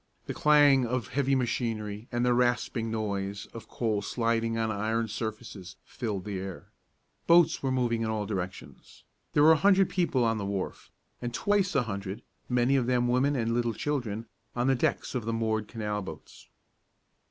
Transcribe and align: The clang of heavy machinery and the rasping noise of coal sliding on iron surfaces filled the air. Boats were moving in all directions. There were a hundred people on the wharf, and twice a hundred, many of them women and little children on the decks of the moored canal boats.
The 0.25 0.33
clang 0.33 0.83
of 0.87 1.09
heavy 1.09 1.35
machinery 1.35 2.07
and 2.11 2.25
the 2.25 2.33
rasping 2.33 2.89
noise 2.89 3.45
of 3.53 3.67
coal 3.67 4.01
sliding 4.01 4.57
on 4.57 4.71
iron 4.71 5.07
surfaces 5.07 5.75
filled 5.85 6.25
the 6.25 6.39
air. 6.39 6.71
Boats 7.27 7.61
were 7.61 7.71
moving 7.71 8.01
in 8.01 8.09
all 8.09 8.25
directions. 8.25 9.03
There 9.33 9.43
were 9.43 9.51
a 9.51 9.55
hundred 9.57 9.91
people 9.91 10.23
on 10.23 10.39
the 10.39 10.43
wharf, 10.47 10.89
and 11.21 11.31
twice 11.31 11.75
a 11.75 11.83
hundred, 11.83 12.23
many 12.49 12.75
of 12.77 12.87
them 12.87 13.07
women 13.09 13.35
and 13.35 13.53
little 13.53 13.75
children 13.75 14.25
on 14.55 14.65
the 14.65 14.73
decks 14.73 15.13
of 15.13 15.25
the 15.25 15.33
moored 15.33 15.67
canal 15.67 16.01
boats. 16.01 16.49